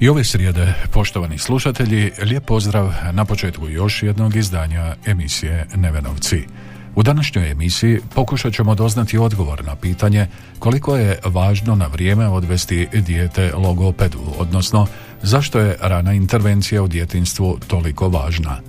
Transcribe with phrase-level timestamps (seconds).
[0.00, 6.44] I ove srijede, poštovani slušatelji, lijep pozdrav na početku još jednog izdanja emisije Nevenovci.
[6.94, 10.26] U današnjoj emisiji pokušat ćemo doznati odgovor na pitanje
[10.58, 14.86] koliko je važno na vrijeme odvesti dijete logopedu, odnosno
[15.22, 18.60] zašto je rana intervencija u djetinstvu toliko važna.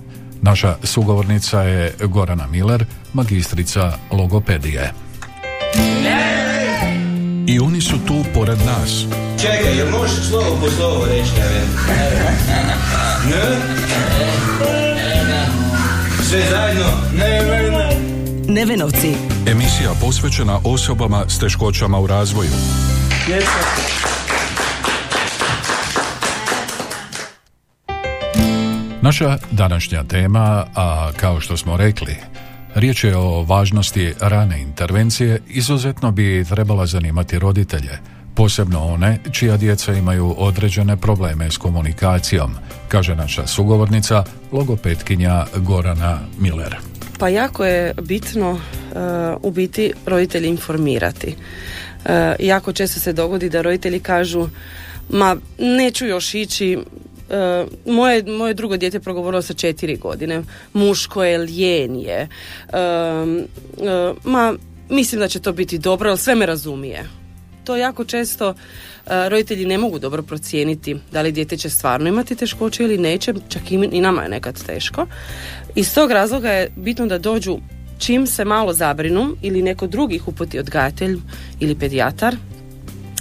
[0.42, 4.92] Naša sugovornica je Gorana Miller, magistrica logopedije.
[7.48, 9.04] I oni su tu pored nas.
[9.40, 11.30] Čekaj, jel možeš slovo po slovo reći,
[13.30, 13.58] Ne?
[16.22, 16.90] Sve zajedno?
[17.18, 17.96] Ne, ne, ne.
[18.54, 19.14] Nevenovci.
[19.46, 22.50] Emisija posvećena osobama s teškoćama u razvoju.
[29.02, 32.16] Naša današnja tema, a kao što smo rekli,
[32.74, 37.98] riječ je o važnosti rane intervencije, izuzetno bi trebala zanimati roditelje,
[38.34, 42.54] posebno one čija djeca imaju određene probleme s komunikacijom,
[42.88, 46.76] kaže naša sugovornica, logopetkinja Gorana Miller.
[47.18, 48.60] Pa jako je bitno uh,
[49.42, 51.36] u biti roditelji informirati.
[52.04, 54.48] Uh, jako često se dogodi da roditelji kažu
[55.10, 56.78] ma neću još ići,
[57.28, 62.28] uh, moje, moje drugo dijete progovorilo sa četiri godine, muško je, lijen je,
[63.22, 63.46] um,
[64.24, 64.54] ma
[64.88, 67.08] mislim da će to biti dobro, ali sve me razumije.
[67.64, 68.54] To jako često
[69.28, 73.62] roditelji ne mogu dobro procijeniti da li dijete će stvarno imati teškoće ili neće, čak
[73.72, 75.06] i nama je nekad teško.
[75.74, 77.58] Iz tog razloga je bitno da dođu
[77.98, 81.18] čim se malo zabrinu ili neko drugi uputi odgajatelj
[81.60, 82.36] ili pedijatar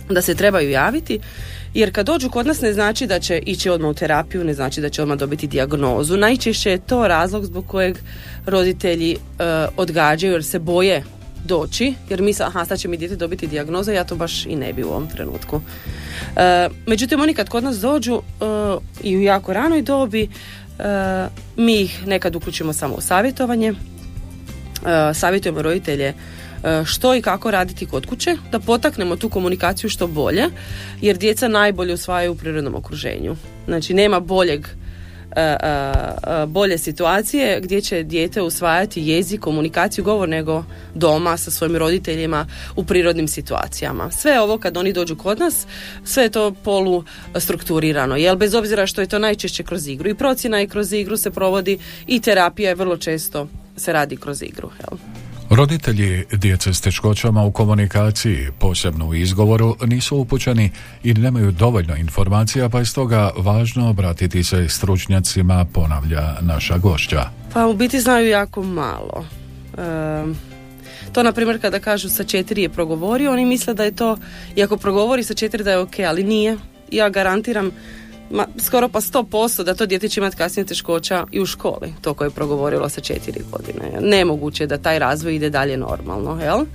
[0.09, 1.19] da se trebaju javiti
[1.77, 4.81] jer kad dođu kod nas ne znači da će ići odmah u terapiju, ne znači
[4.81, 6.17] da će odmah dobiti dijagnozu.
[6.17, 7.97] Najčešće je to razlog zbog kojeg
[8.45, 9.45] roditelji uh,
[9.77, 11.03] odgađaju jer se boje
[11.45, 14.73] doći, jer misle, aha, sad će mi dijete dobiti dijagnozu, ja to baš i ne
[14.73, 15.61] bi u ovom trenutku.
[16.35, 18.45] E, međutim, oni kad kod nas dođu e,
[19.03, 20.27] i u jako ranoj dobi, e,
[21.57, 23.73] mi ih nekad uključimo samo u savjetovanje,
[25.13, 26.13] savjetujemo roditelje
[26.85, 30.45] što i kako raditi kod kuće, da potaknemo tu komunikaciju što bolje,
[31.01, 33.35] jer djeca najbolje usvajaju u prirodnom okruženju.
[33.67, 34.67] Znači, nema boljeg
[35.35, 40.63] E, e, bolje situacije gdje će dijete usvajati jezik, komunikaciju, govor nego
[40.93, 44.11] doma sa svojim roditeljima u prirodnim situacijama.
[44.11, 45.67] Sve ovo kad oni dođu kod nas,
[46.03, 47.03] sve je to polu
[47.35, 51.17] strukturirano, jel bez obzira što je to najčešće kroz igru i procjena i kroz igru
[51.17, 54.69] se provodi i terapija je vrlo često se radi kroz igru.
[54.79, 54.99] Jel?
[55.49, 60.71] Roditelji djece s teškoćama u komunikaciji, posebno u izgovoru, nisu upućeni
[61.03, 67.29] i nemaju dovoljno informacija, pa je stoga važno obratiti se stručnjacima, ponavlja naša gošća.
[67.53, 69.25] Pa u biti znaju jako malo.
[71.13, 74.17] to, na primjer, kada kažu sa četiri je progovorio, oni misle da je to,
[74.55, 76.57] iako progovori sa četiri da je ok, ali nije.
[76.91, 77.71] Ja garantiram
[78.31, 81.93] ma, skoro pa sto posto da to dijete će imati kasnije teškoća i u školi,
[82.01, 83.99] to koje je progovorilo sa četiri godine.
[84.01, 86.65] Nemoguće da taj razvoj ide dalje normalno, jel?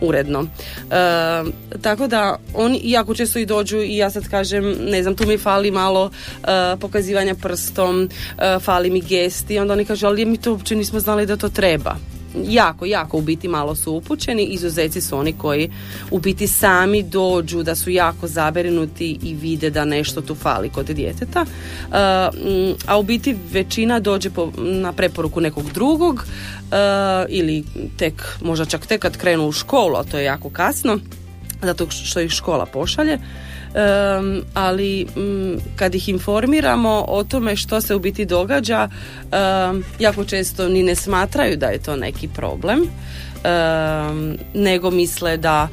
[0.00, 0.46] uredno.
[0.90, 5.26] E, tako da oni jako često i dođu i ja sad kažem, ne znam, tu
[5.26, 8.08] mi fali malo e, pokazivanja prstom,
[8.38, 11.48] e, fali mi gesti, onda oni kažu, ali mi to uopće nismo znali da to
[11.48, 11.96] treba
[12.46, 14.44] jako, jako u biti malo su upućeni.
[14.44, 15.70] Izuzeci su oni koji
[16.10, 20.86] u biti sami dođu da su jako zabrinuti i vide da nešto tu fali kod
[20.86, 21.40] djeteta.
[21.40, 21.94] Uh,
[22.86, 26.24] a u biti većina dođe po, na preporuku nekog drugog uh,
[27.28, 27.64] ili
[27.96, 30.98] tek, možda čak tek kad krenu u školu, a to je jako kasno,
[31.62, 33.18] zato što ih škola pošalje
[33.74, 40.24] um, ali um, kad ih informiramo o tome što se u biti događa um, jako
[40.24, 42.80] često ni ne smatraju da je to neki problem
[44.54, 45.68] nego misle da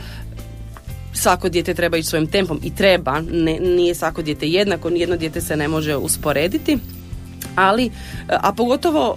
[1.13, 5.41] svako dijete treba ići svojim tempom i treba, ne, nije svako dijete jednako, nijedno dijete
[5.41, 6.77] se ne može usporediti
[7.55, 7.91] ali
[8.27, 9.15] a pogotovo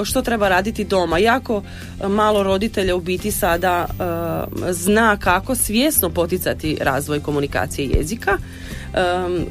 [0.00, 1.18] e, što treba raditi doma.
[1.18, 1.62] Jako
[2.08, 8.38] malo roditelja u biti sada e, zna kako svjesno poticati razvoj komunikacije jezika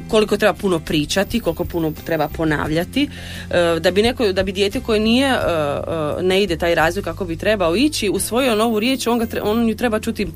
[0.08, 3.08] koliko treba puno pričati, koliko puno treba ponavljati,
[3.50, 5.38] e, da bi neko, da bi dijete koje nije
[6.20, 9.76] ne ide taj razvoj kako bi trebao ići, usvojio novu riječ, on, ga, on ju
[9.76, 10.26] treba čuti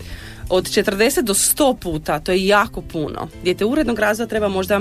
[0.48, 3.28] od 40 do 100 puta, to je jako puno.
[3.44, 4.80] Dijete urednog razvoja treba možda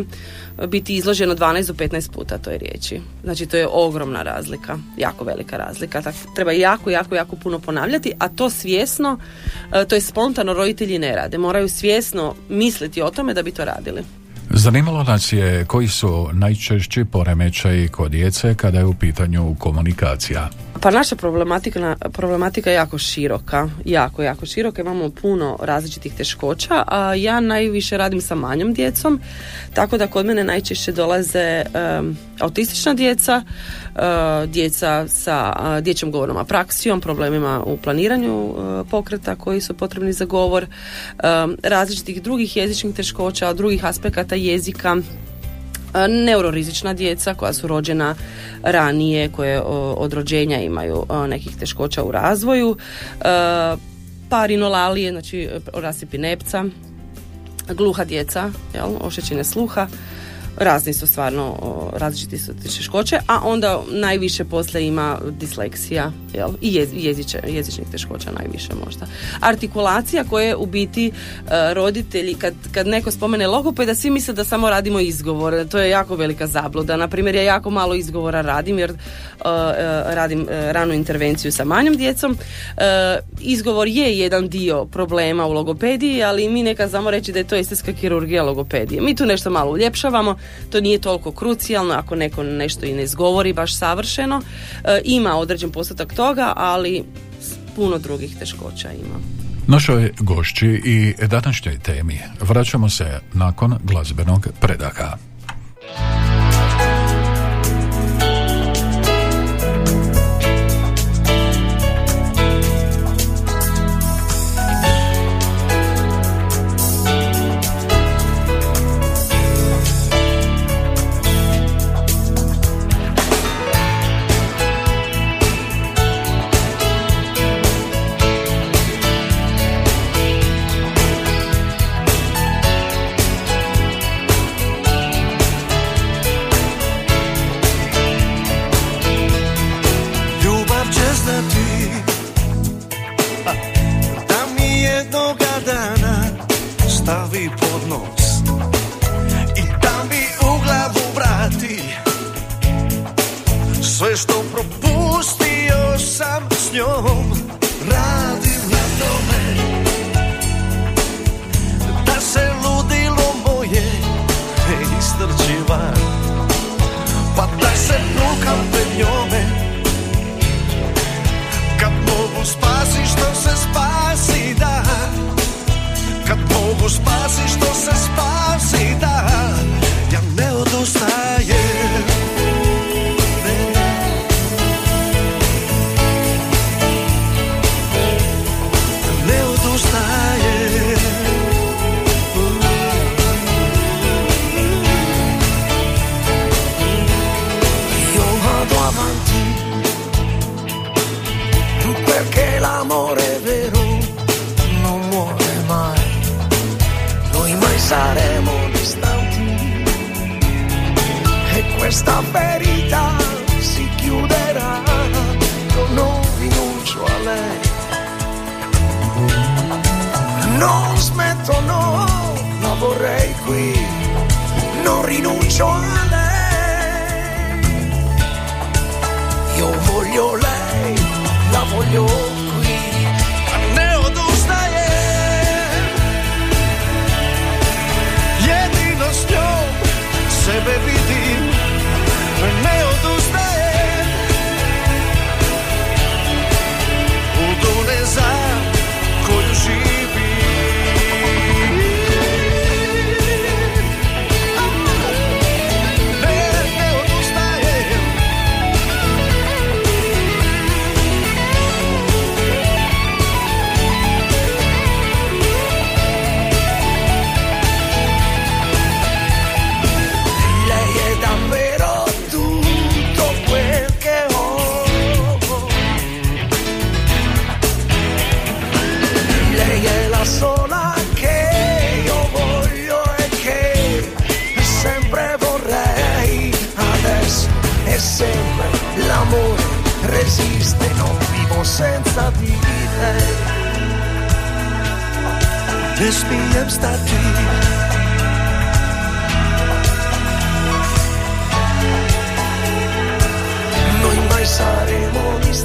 [0.68, 3.01] biti izloženo 12 do 15 puta toj riječi.
[3.23, 6.01] Znači to je ogromna razlika, jako velika razlika.
[6.01, 9.18] Tako, treba jako, jako, jako puno ponavljati, a to svjesno,
[9.73, 11.38] e, to je spontano roditelji ne rade.
[11.38, 14.01] Moraju svjesno misliti o tome da bi to radili.
[14.53, 20.50] Zanimalo nas je koji su najčešći poremećaji kod djece kada je u pitanju komunikacija.
[20.81, 24.81] Pa naša problematika, problematika je jako široka, jako, jako široka.
[24.81, 29.19] Imamo puno različitih teškoća, a ja najviše radim sa manjom djecom,
[29.74, 31.63] tako da kod mene najčešće dolaze
[32.39, 33.44] autistična djeca,
[34.48, 38.56] djeca sa dječjom govornom apraksijom, problemima u planiranju
[38.92, 40.66] pokreta koji su potrebni za govor,
[41.64, 44.98] različitih drugih jezičnih teškoća, drugih aspekata jezika,
[46.10, 48.16] neurorizična djeca koja su rođena
[48.64, 49.62] ranije, koje
[49.98, 52.78] od rođenja imaju nekih teškoća u razvoju,
[54.30, 56.66] parinolalije, znači rasipi nepca,
[57.68, 59.88] gluha djeca, jel, ošećenje sluha,
[60.57, 61.56] razni su stvarno
[61.94, 66.50] različiti su teškoće, a onda najviše poslije ima disleksija jel?
[66.62, 69.06] i jeziče, jezičnih teškoća najviše možda.
[69.39, 74.69] Artikulacija koje u biti e, roditelji, kad, kad neko spomene logopeda, svi misle da samo
[74.69, 76.97] radimo izgovor, to je jako velika zabluda.
[76.97, 81.97] Na primjer, ja jako malo izgovora radim jer e, e, radim ranu intervenciju sa manjom
[81.97, 82.38] djecom.
[83.39, 87.56] Izgovor je jedan dio problema u logopediji, ali mi nekad znamo reći da je to
[87.56, 89.01] estetska kirurgija logopedije.
[89.01, 90.36] Mi tu nešto malo uljepšavamo,
[90.70, 94.42] to nije toliko krucijalno ako neko nešto i ne izgovori baš savršeno.
[94.84, 97.04] E, ima određen postotak toga, ali
[97.76, 99.16] puno drugih teškoća ima.
[99.68, 105.18] Našoj gošći i današnjoj temi vraćamo se nakon glazbenog predaha.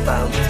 [0.06, 0.45] about.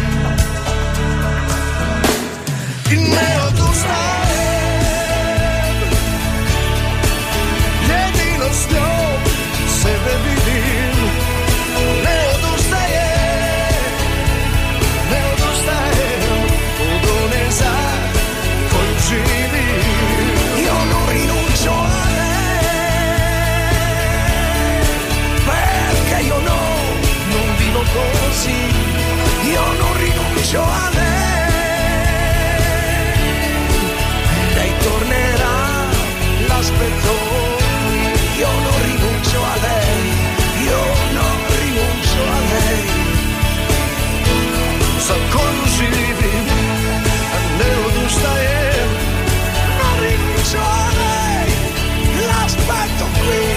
[30.62, 31.14] A lei.
[34.86, 35.56] Tornerà,
[36.46, 37.12] l'aspetto
[38.38, 40.04] Io non rinuncio a lei.
[40.68, 40.82] Io
[41.18, 42.84] non rinuncio a lei.
[45.06, 46.46] Sa koju živim
[47.58, 48.90] Ne odustajem
[49.78, 51.50] Non rinuncio a lei.
[52.26, 53.55] L'aspetto qui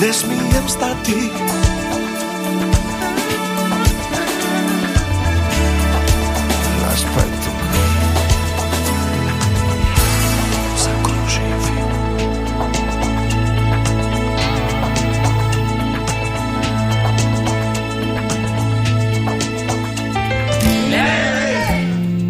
[0.00, 1.14] Ne smijem stati
[6.82, 7.50] L'aspetto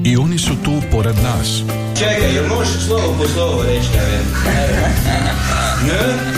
[0.05, 1.63] I oni su tu pored nas.
[1.99, 4.25] Čekaj, jel možeš slovo po slovo reći, Neven?
[5.87, 6.38] Ne?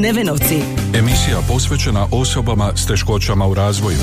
[0.00, 0.60] Nevenovci.
[0.94, 3.98] Emisija posvećena osobama s teškoćama u razvoju.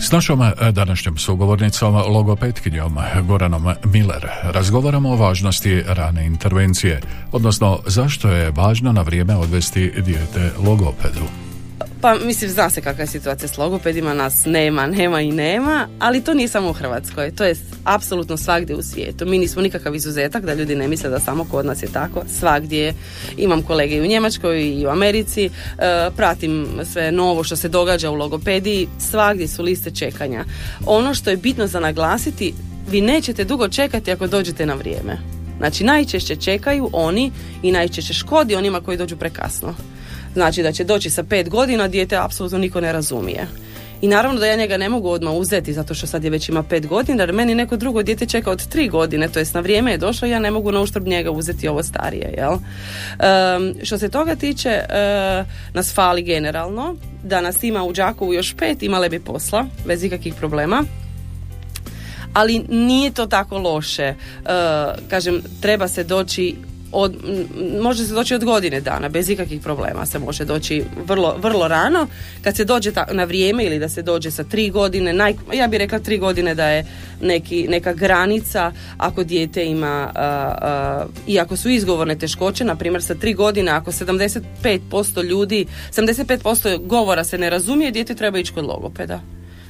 [0.00, 7.00] S našom e, današnjom sugovornicom, logopetkinjom Goranom Miller, razgovaramo o važnosti rane intervencije,
[7.32, 11.41] odnosno zašto je važno na vrijeme odvesti dijete logopedu.
[12.02, 16.24] Pa mislim, zna se kakva je situacija s logopedima, nas nema, nema i nema, ali
[16.24, 17.54] to nije samo u Hrvatskoj, to je
[17.84, 19.26] apsolutno svagdje u svijetu.
[19.26, 22.78] Mi nismo nikakav izuzetak, da ljudi ne misle da samo kod nas je tako, svagdje
[22.78, 22.94] je.
[23.36, 25.50] Imam kolege i u Njemačkoj i u Americi, e,
[26.16, 30.44] pratim sve novo što se događa u logopediji, svagdje su liste čekanja.
[30.86, 32.54] Ono što je bitno za naglasiti,
[32.90, 35.18] vi nećete dugo čekati ako dođete na vrijeme.
[35.58, 37.32] Znači najčešće čekaju oni
[37.62, 39.74] i najčešće škodi onima koji dođu prekasno.
[40.34, 43.46] Znači da će doći sa pet godina, dijete apsolutno niko ne razumije.
[44.00, 46.62] I naravno da ja njega ne mogu odmah uzeti zato što sad je već ima
[46.62, 49.90] pet godina, jer meni neko drugo dijete čeka od tri godine, to jest na vrijeme
[49.90, 52.52] je došlo, ja ne mogu na uštrb njega uzeti ovo starije, jel?
[52.52, 58.54] Ehm, što se toga tiče, eh, nas fali generalno, da nas ima u Đakovu još
[58.54, 60.84] pet, imale bi posla, bez ikakvih problema
[62.32, 64.02] ali nije to tako loše.
[64.02, 64.14] E,
[65.08, 66.56] kažem, treba se doći
[66.92, 67.16] od,
[67.82, 72.06] može se doći od godine dana, bez ikakvih problema se može doći vrlo, vrlo rano.
[72.42, 75.66] Kad se dođe ta- na vrijeme ili da se dođe sa tri godine, naj, ja
[75.66, 76.86] bih rekla tri godine da je
[77.22, 83.02] neki, neka granica ako dijete ima, a, a, i ako su izgovorne teškoće, na primjer
[83.02, 88.64] sa tri godine, ako 75% ljudi, 75% govora se ne razumije, dijete treba ići kod
[88.64, 89.20] logopeda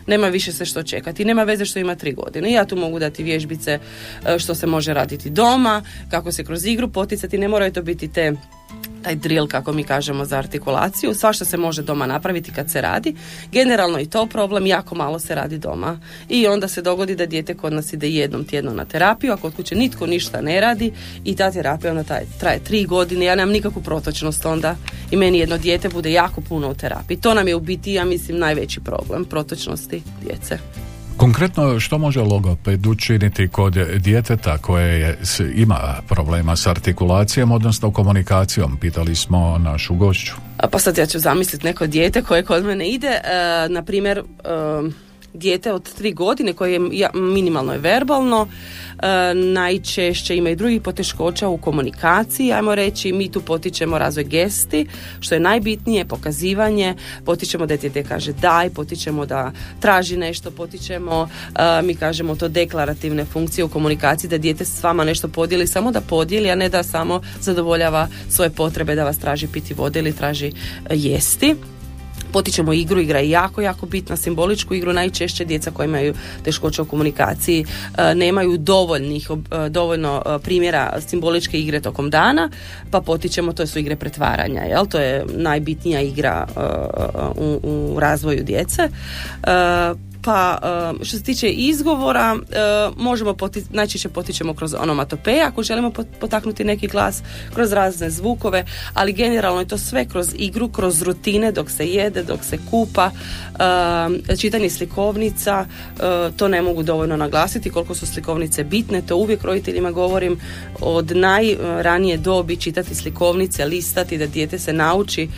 [0.07, 1.25] nema više se što čekati.
[1.25, 2.53] Nema veze što ima tri godine.
[2.53, 3.79] Ja tu mogu dati vježbice
[4.27, 7.39] e, što se može raditi doma, kako se kroz igru poticati.
[7.39, 8.33] Ne moraju to biti te
[9.03, 13.15] taj drill kako mi kažemo za artikulaciju, svašta se može doma napraviti kad se radi.
[13.53, 16.01] Generalno i to problem, jako malo se radi doma.
[16.29, 19.55] I onda se dogodi da dijete kod nas ide jednom tjedno na terapiju, a kod
[19.57, 20.93] kuće nitko ništa ne radi
[21.25, 24.77] i ta terapija onda traje, traje tri godine, ja nemam nikakvu protočnost onda
[25.11, 27.21] i meni jedno dijete bude jako puno u terapiji.
[27.21, 30.59] To nam je u biti, ja mislim, najveći problem protočnosti djece.
[31.23, 35.19] Konkretno, što može logoped učiniti kod djeteta koje je,
[35.55, 38.77] ima problema s artikulacijom, odnosno komunikacijom?
[38.77, 40.33] Pitali smo našu gošću.
[40.71, 43.21] Pa sad ja ću zamisliti neko dijete koje kod mene ide, e,
[43.69, 44.23] na primjer, e,
[45.35, 48.49] dijete od tri godine koje je minimalno je verbalno,
[49.03, 54.87] e, najčešće ima i drugih poteškoća u komunikaciji, ajmo reći, mi tu potičemo razvoj gesti,
[55.21, 61.83] što je najbitnije, pokazivanje, potičemo da dijete kaže daj, potičemo da traži nešto, potičemo, e,
[61.83, 66.01] mi kažemo to deklarativne funkcije u komunikaciji, da dijete s vama nešto podijeli, samo da
[66.01, 70.47] podijeli, a ne da samo zadovoljava svoje potrebe da vas traži piti vode ili traži
[70.47, 70.53] e,
[70.91, 71.57] jesti.
[72.33, 74.93] Potičemo igru, igra je jako, jako bitna, simboličku igru.
[74.93, 76.15] Najčešće djeca koja imaju
[76.45, 77.65] teškoće u komunikaciji
[77.99, 82.51] e, nemaju dovoljnih, e, dovoljno e, primjera simboličke igre tokom dana,
[82.91, 84.87] pa potičemo, to su igre pretvaranja, jel?
[84.87, 86.47] To je najbitnija igra
[87.37, 88.89] u, u razvoju djece.
[90.25, 90.59] Pa
[91.01, 92.57] e, što se tiče izgovora, e,
[92.97, 97.23] možemo poti- najčešće potičemo kroz onomatopeje, ako želimo pot- potaknuti neki glas,
[97.55, 98.65] kroz razne zvukove,
[98.95, 103.11] ali generalno je to sve kroz igru, kroz rutine dok se jede, dok se kupa,
[104.31, 105.67] e, čitanje slikovnica,
[106.37, 110.41] to ne mogu dovoljno naglasiti koliko su slikovnice bitne, to uvijek roditeljima govorim
[110.81, 115.29] od najranije dobi čitati slikovnice, listati, da dijete se nauči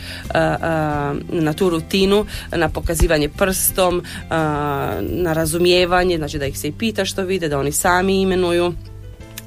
[1.29, 4.03] na tu rutinu, na pokazivanje prstom,
[5.01, 8.73] na razumijevanje, znači da ih se i pita što vide, da oni sami imenuju.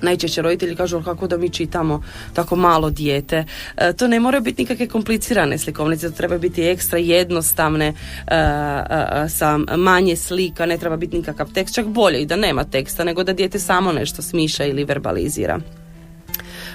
[0.03, 2.03] Najčešće roditelji kažu "Ali kako da mi čitamo
[2.35, 3.45] tako malo dijete.
[3.77, 7.95] E, to ne moraju biti nikakve komplicirane slikovnice, to treba biti ekstra jednostavne, e,
[8.35, 12.65] e, e, sa manje slika, ne treba biti nikakav tekst, čak bolje i da nema
[12.65, 15.61] teksta, nego da dijete samo nešto smiša ili verbalizira.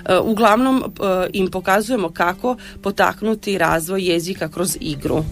[0.05, 0.83] E, Uglavnom e,
[1.33, 5.23] im pokazujemo kako potaknuti razvoj jezika kroz igru.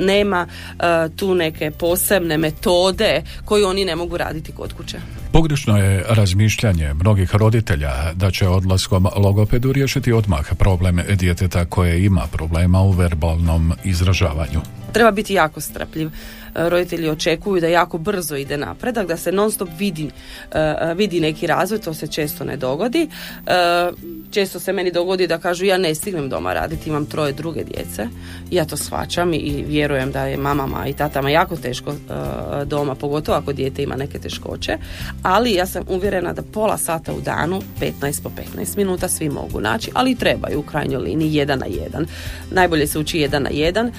[0.00, 4.98] Nema e, tu neke posebne metode koju oni ne mogu raditi kod kuće.
[5.32, 12.26] Pogrešno je razmišljanje mnogih roditelja da će odlaskom logopedu riješiti odmah problem djeteta koje ima
[12.32, 14.60] problema u verbalnom izražavanju.
[14.92, 16.10] Treba biti jako strpljiv.
[16.54, 20.10] Roditelji očekuju da jako brzo ide napredak, da se non stop vidi,
[20.52, 23.08] e, vidi neki razvoj, to se često ne dogodi.
[23.46, 23.90] E,
[24.30, 28.06] Često se meni dogodi da kažu ja ne stignem doma raditi, imam troje druge djece.
[28.50, 31.94] Ja to shvaćam i- vjerujem da je mamama i tatama jako teško e,
[32.64, 34.76] doma, pogotovo ako dijete ima neke teškoće.
[35.22, 39.60] Ali ja sam uvjerena da pola sata u danu, 15 po 15 minuta svi mogu
[39.60, 42.06] naći, ali trebaju u krajnjoj liniji jedan na jedan.
[42.50, 43.90] Najbolje se uči jedan na jedan.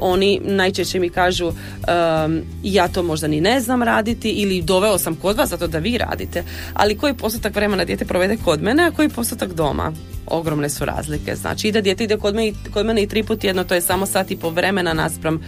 [0.00, 5.16] Oni najčešće mi kažu um, ja to možda ni ne znam raditi ili doveo sam
[5.16, 8.90] kod vas zato da vi radite, ali koji postotak vremena dijete provede kod mene, a
[8.90, 9.92] koji postotak doma?
[10.30, 11.36] Ogromne su razlike.
[11.36, 14.06] Znači, ide dijete ide kod i- kod mene i tri put jedno, to je samo
[14.06, 15.40] sat i po vremena naspram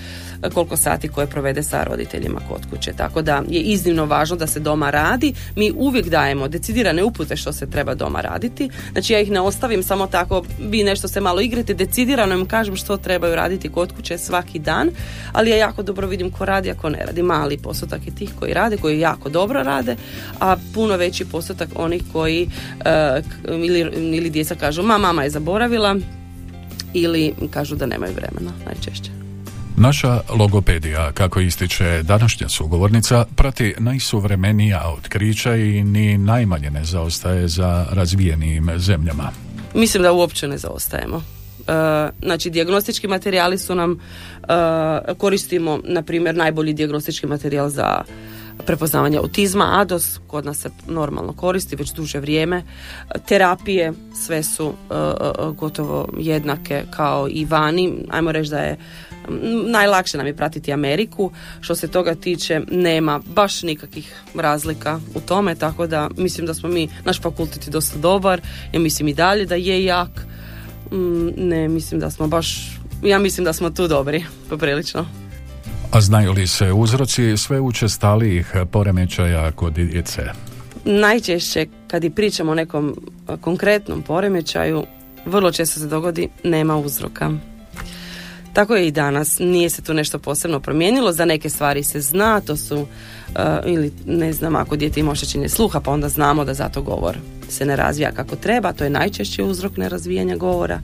[0.43, 2.93] e, koliko sati koje provede sa roditeljima kod kuće.
[2.93, 5.35] Tako da je iznimno važno da se doma radi.
[5.57, 8.71] Mi uvijek dajemo decidirane upute što se treba doma raditi.
[8.93, 12.77] Znači, ja ih ne ostavim samo tako, vi nešto se malo igrate, decidirano im kažem
[12.77, 14.90] što trebaju raditi kod kuće svaki dan,
[15.33, 17.23] ali ja jako dobro vidim ko radi, a ko ne radi.
[17.23, 19.97] Mali postotak je tih koji rade, koji jako dobro rade,
[20.40, 22.49] a puno veći postotak onih koji
[23.21, 23.81] k- ili,
[24.16, 25.96] ili djeca ma mama je zaboravila,
[26.94, 29.11] ili kažu da nemaju vremena najčešće.
[29.76, 37.87] Naša logopedija, kako ističe današnja sugovornica, prati najsuvremenija otkrića i ni najmanje ne zaostaje za
[37.90, 39.30] razvijenim zemljama.
[39.74, 41.22] Mislim da uopće ne zaostajemo.
[41.68, 41.72] E,
[42.22, 44.00] znači, dijagnostički materijali su nam,
[44.42, 44.46] e,
[45.18, 48.02] koristimo, na primjer, najbolji dijagnostički materijal za
[48.66, 52.62] prepoznavanje autizma, ADOS, kod nas se normalno koristi već duže vrijeme.
[53.29, 54.94] Terapije, sve su e,
[55.57, 58.07] gotovo jednake kao i vani.
[58.11, 58.77] Ajmo reći da je
[59.66, 61.31] najlakše nam je pratiti Ameriku.
[61.61, 66.68] Što se toga tiče, nema baš nikakvih razlika u tome, tako da mislim da smo
[66.68, 68.40] mi, naš fakultet je dosta dobar,
[68.73, 70.27] ja mislim i dalje da je jak.
[70.92, 75.19] Mm, Ne, mislim da smo baš, ja mislim da smo tu dobri, poprilično.
[75.92, 80.22] A znaju li se uzroci sve učestalijih poremećaja kod djece?
[80.85, 82.96] Najčešće kad i pričamo o nekom
[83.40, 84.85] konkretnom poremećaju,
[85.26, 87.31] vrlo često se dogodi nema uzroka.
[88.53, 92.40] Tako je i danas, nije se tu nešto posebno promijenilo, za neke stvari se zna,
[92.40, 92.87] to su
[93.35, 97.16] a, ili ne znam ako dijete ima oštećenje sluha pa onda znamo da zato govor
[97.48, 100.81] se ne razvija kako treba, to je najčešći uzrok nerazvijanja govora.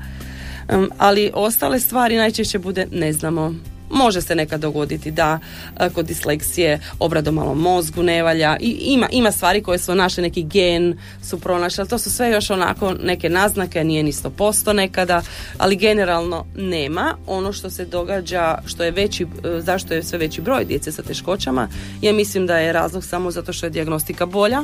[0.75, 3.55] Um, ali ostale stvari najčešće bude ne znamo.
[3.91, 5.39] Može se nekad dogoditi da
[5.77, 10.23] a, kod disleksije obrado malo mozgu ne valja i ima, ima stvari koje su našli
[10.23, 14.73] neki gen su pronašli, ali to su sve još onako neke naznake, nije ni 100%
[14.73, 15.23] nekada,
[15.59, 17.15] ali generalno nema.
[17.27, 21.03] Ono što se događa, što je veći, e, zašto je sve veći broj djece sa
[21.03, 21.69] teškoćama,
[22.03, 24.63] ja mislim da je razlog samo zato što je dijagnostika bolja,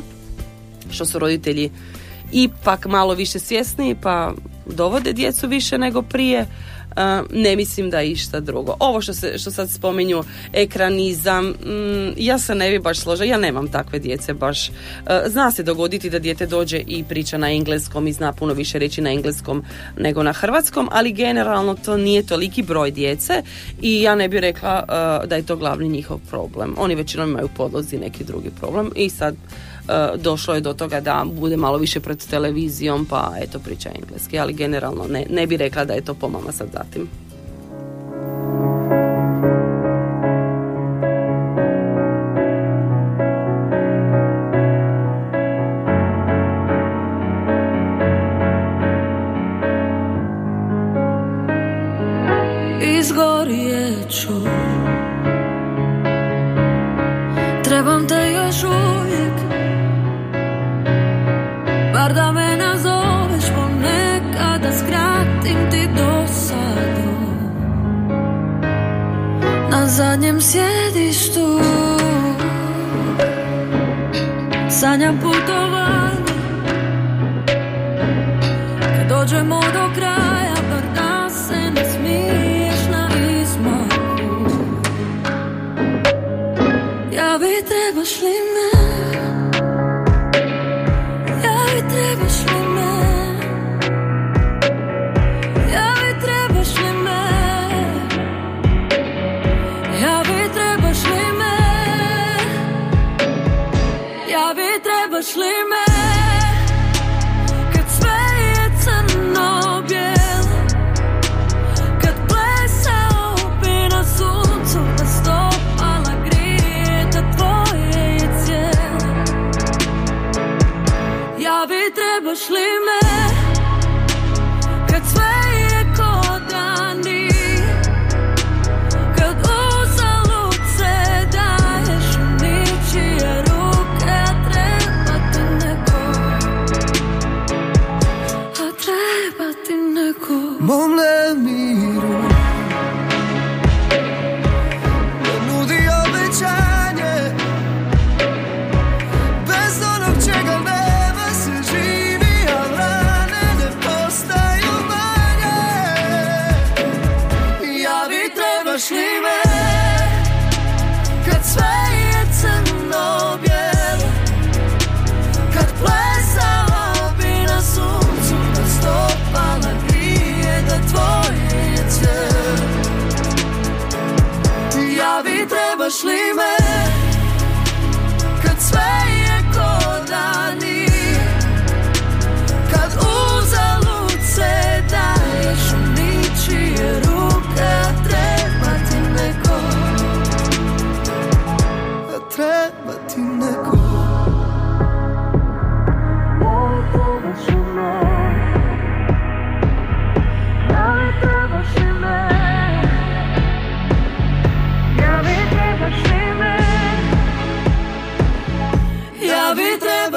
[0.91, 1.71] što su roditelji
[2.33, 4.33] ipak malo više svjesni pa
[4.67, 6.47] dovode djecu više nego prije.
[6.97, 8.75] E, ne mislim da je išta drugo.
[8.79, 13.39] Ovo što, se, što sad spominju, ekranizam, mm, ja se ne bi baš složila, ja
[13.39, 14.69] nemam takve djece baš.
[14.69, 14.73] E,
[15.27, 19.01] zna se dogoditi da dijete dođe i priča na engleskom i zna puno više reći
[19.01, 19.65] na engleskom
[19.99, 23.43] nego na hrvatskom, ali generalno to nije toliki broj djece
[23.83, 24.85] i ja ne bih rekla
[25.23, 26.75] e, da je to glavni njihov problem.
[26.79, 29.37] Oni većinom imaju podlozi neki drugi problem i sad
[30.19, 34.53] došlo je do toga da bude malo više pred televizijom pa eto priča engleski, ali
[34.53, 37.09] generalno ne, ne bi rekla da je to pomama sad zatim.
[69.93, 71.61] Zadnjem sjedištu
[74.71, 76.33] Sanjam putovanje.
[78.81, 80.22] Kad dođemo do kraja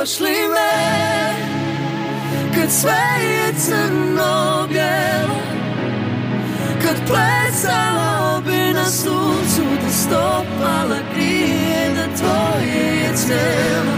[0.06, 0.72] bi trebaš li me
[2.56, 5.40] Kad sve je crno bijelo
[6.82, 13.96] Kad plesala bi na suncu Da stopala grije Da tvoje je cijelo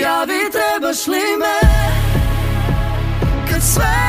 [0.00, 1.68] Ja bi trebaš li me
[3.50, 4.01] Kad sve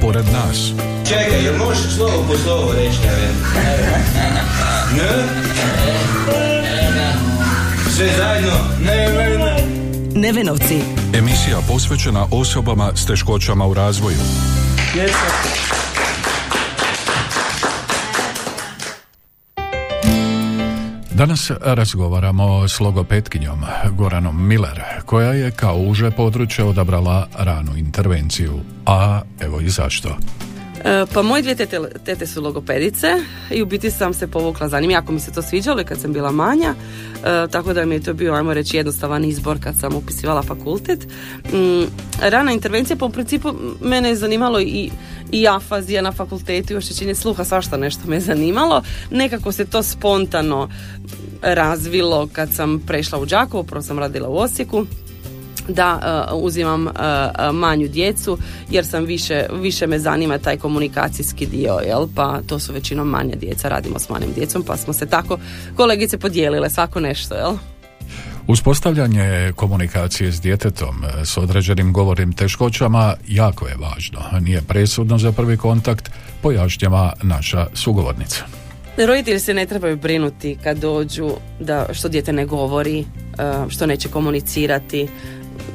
[0.00, 0.72] pored nas.
[1.08, 3.34] Čekaj, jel možeš slovo po slovo reći, ne vem?
[4.96, 5.10] Ne?
[7.96, 8.52] Sve zajedno?
[8.80, 9.64] Ne, ne, ne.
[10.14, 10.80] Nevenovci.
[11.14, 14.18] Emisija posvećena osobama s teškoćama u razvoju.
[21.20, 28.60] Danas razgovaramo s logopetkinjom Goranom Miller, koja je kao uže područje odabrala ranu intervenciju.
[28.86, 30.16] A evo i zašto.
[30.84, 33.06] E, Pa moje dvije tete, tete su logopedice
[33.50, 34.90] i u biti sam se povukla za njim.
[34.90, 36.74] Jako mi se to sviđalo kad sam bila manja,
[37.24, 41.06] e, tako da mi je to bio, ajmo reći, jednostavan izbor kad sam upisivala fakultet.
[41.52, 41.84] Mm,
[42.20, 44.90] rana intervencija, pa u principu mene je zanimalo i,
[45.32, 48.82] i afazija na fakultetu, i oštećenje sluha, svašta nešto me je zanimalo.
[49.10, 50.68] Nekako se to spontano
[51.42, 54.86] razvilo kad sam prešla u Đakovo, prvo sam radila u Osijeku,
[55.74, 56.92] da uh, uzimam uh,
[57.52, 58.38] manju djecu
[58.70, 62.06] jer sam više, više me zanima taj komunikacijski dio, jel?
[62.14, 65.38] pa to su većinom manja djeca, radimo s manjim djecom pa smo se tako
[65.76, 67.52] kolegice podijelile svako nešto, jel?
[68.46, 74.20] Uspostavljanje komunikacije s djetetom s određenim govornim teškoćama jako je važno.
[74.40, 76.10] Nije presudno za prvi kontakt,
[76.42, 78.44] pojašnjava naša sugovornica.
[78.96, 81.30] Roditelji se ne trebaju brinuti kad dođu
[81.60, 83.04] da što dijete ne govori,
[83.68, 85.08] što neće komunicirati.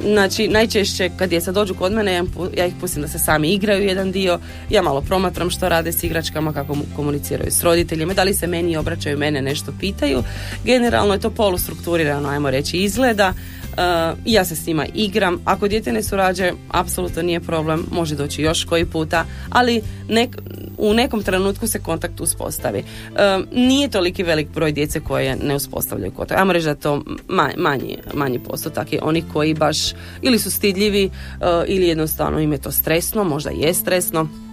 [0.02, 2.24] Znači, najčešće kad djeca dođu kod mene,
[2.58, 6.04] ja ih pustim da se sami igraju jedan dio, ja malo promatram što rade s
[6.04, 10.24] igračkama, kako mu- komuniciraju s roditeljima, da li se meni obraćaju, mene nešto pitaju.
[10.64, 13.34] Generalno je to polustrukturirano, ajmo reći, izgleda.
[13.78, 15.42] Uh, ja se s njima igram.
[15.46, 20.38] Ako dijete ne surađuje, apsolutno nije problem, može doći još koji puta, ali nek,
[20.78, 22.80] u nekom trenutku se kontakt uspostavi.
[22.80, 26.40] Um, nije toliki velik broj djece koje ne uspostavljaju kontakt.
[26.40, 29.78] Ajmo reći da to ma- manji, manji postotak je oni koji baš
[30.22, 34.45] ili su stidljivi uh, ili jednostavno im je to stresno, možda je stresno.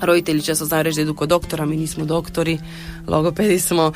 [0.00, 2.58] Roditelji često znaju reći da idu kod doktora, mi nismo doktori,
[3.06, 3.94] logopedi smo, uh,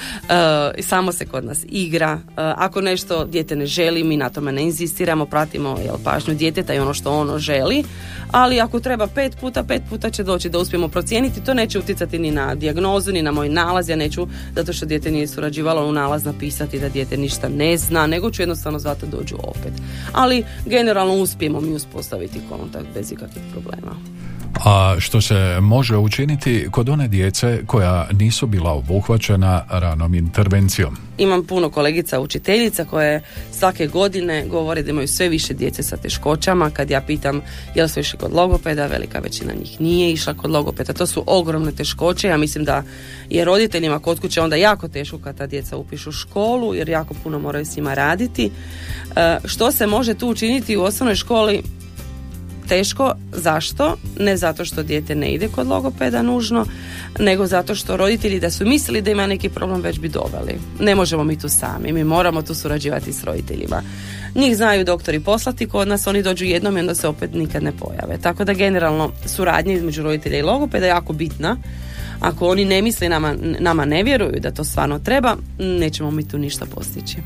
[0.82, 2.14] samo se kod nas igra.
[2.14, 6.74] Uh, ako nešto dijete ne želi, mi na tome ne inzistiramo, pratimo jel, pažnju djeteta
[6.74, 7.84] i ono što ono želi,
[8.30, 12.18] ali ako treba pet puta, pet puta će doći da uspijemo procijeniti, to neće utjecati
[12.18, 15.92] ni na dijagnozu, ni na moj nalaz, ja neću, zato što dijete nije surađivalo u
[15.92, 19.72] nalaz napisati da dijete ništa ne zna, nego ću jednostavno zato dođu opet.
[20.12, 23.96] Ali generalno uspijemo mi uspostaviti kontakt bez ikakvih problema.
[24.64, 30.96] A što se može učiniti kod one djece koja nisu bila obuhvaćena ranom intervencijom?
[31.18, 36.70] imam puno kolegica učiteljica koje svake godine govore da imaju sve više djece sa teškoćama.
[36.70, 37.40] Kad ja pitam
[37.74, 40.92] jel su išli kod logopeda, velika većina njih nije išla kod logopeda.
[40.92, 42.28] To su ogromne teškoće.
[42.28, 42.82] Ja mislim da
[43.30, 47.38] je roditeljima kod kuće onda jako teško kad ta djeca upišu školu jer jako puno
[47.38, 48.50] moraju s njima raditi.
[49.16, 51.62] E, što se može tu učiniti u osnovnoj školi?
[52.68, 53.12] Teško.
[53.32, 53.96] Zašto?
[54.18, 56.66] Ne zato što dijete ne ide kod logopeda nužno,
[57.18, 60.58] nego zato što roditelji da su mislili da ima neki problem već bi doveli.
[60.80, 63.82] Ne možemo mi tu sami, mi moramo tu surađivati s roditeljima.
[64.34, 67.72] Njih znaju doktori poslati kod nas, oni dođu jednom i onda se opet nikad ne
[67.72, 68.18] pojave.
[68.22, 71.56] Tako da generalno suradnja između roditelja i logopeda je jako bitna.
[72.20, 76.38] Ako oni ne misle nama, nama ne vjeruju da to stvarno treba, nećemo mi tu
[76.38, 77.16] ništa postići.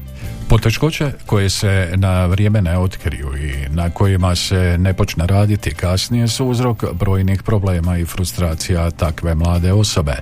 [0.48, 6.28] Poteškoće koje se na vrijeme ne otkriju i na kojima se ne počne raditi kasnije
[6.28, 10.16] su uzrok brojnih problema i frustracija takve mlade osobe,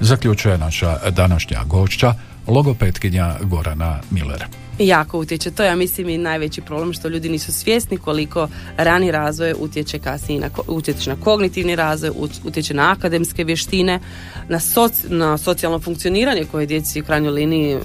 [0.00, 2.14] zaključuje naša današnja gošća,
[2.46, 4.44] logopetkinja Gorana Miller.
[4.78, 5.50] Jako utječe.
[5.50, 10.40] To ja mislim, i najveći problem što ljudi nisu svjesni koliko rani razvoj utječe kasnije
[10.40, 14.00] na, utječe na kognitivni razvoj, ut- utječe na akademske vještine,
[14.48, 17.78] na, soci- na socijalno funkcioniranje koje je djeci u krajnjoj liniji e,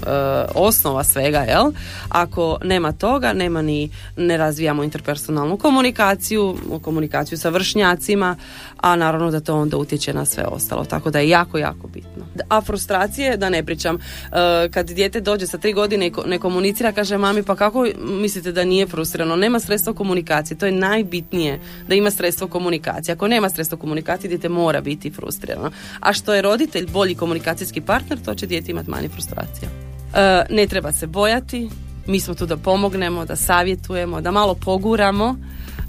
[0.54, 1.72] osnova svega, jel?
[2.08, 8.36] Ako nema toga, nema ni, ne razvijamo interpersonalnu komunikaciju, komunikaciju sa vršnjacima,
[8.80, 10.84] a naravno da to onda utječe na sve ostalo.
[10.84, 12.26] Tako da je jako, jako bitno.
[12.48, 16.83] A frustracije, da ne pričam, e, kad dijete dođe sa tri godine i ne komunicira,
[16.92, 19.36] kaže mami pa kako mislite da nije frustrirano?
[19.36, 23.12] Nema sredstva komunikacije, to je najbitnije da ima sredstvo komunikacije.
[23.12, 25.70] Ako nema sredstvo komunikacije, dijete mora biti frustrirano.
[26.00, 29.68] A što je roditelj bolji komunikacijski partner, to će dijete imati manje frustracija.
[30.14, 31.70] E, ne treba se bojati,
[32.06, 35.36] mi smo tu da pomognemo, da savjetujemo, da malo poguramo,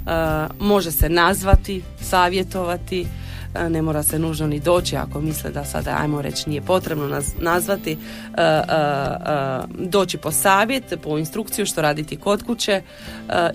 [0.05, 3.07] E, može se nazvati, savjetovati,
[3.69, 7.33] ne mora se nužno ni doći ako misle da sada, ajmo reći, nije potrebno nas
[7.39, 7.97] nazvati, e,
[8.41, 12.81] e, e, doći po savjet, po instrukciju što raditi kod kuće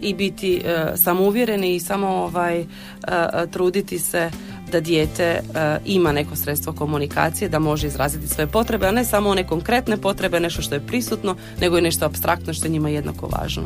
[0.01, 0.63] i biti
[0.97, 2.65] samouvjereni i samo ovaj,
[3.51, 4.31] truditi se
[4.73, 5.41] da dijete
[5.85, 10.41] ima neko sredstvo komunikacije, da može izraziti svoje potrebe, a ne samo one konkretne potrebe,
[10.41, 13.63] nešto što je prisutno, nego i nešto abstraktno što je njima jednako važno.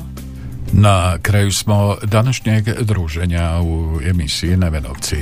[0.72, 5.16] Na kraju smo današnjeg druženja u emisiji Nevenovci.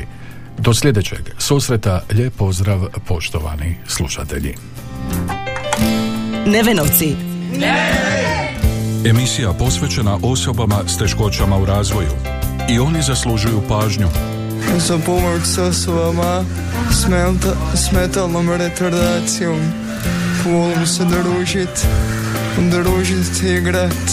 [0.59, 4.55] Do sljedećeg susreta lijep pozdrav poštovani slušatelji.
[6.47, 7.17] Nevenovci.
[9.05, 12.11] Emisija posvećena osobama s teškoćama u razvoju.
[12.69, 14.09] I oni zaslužuju pažnju.
[14.79, 16.45] Za pomoć s osobama
[16.91, 19.61] s, menta- s metalnom retardacijom.
[20.45, 21.87] Volim se družit,
[22.59, 24.11] družit, igrat.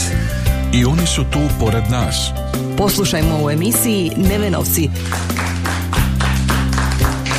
[0.73, 2.31] I oni su tu pored nas.
[2.77, 4.89] Poslušajmo u emisiji Nevenovci.